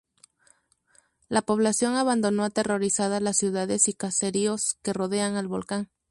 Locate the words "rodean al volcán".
4.93-5.91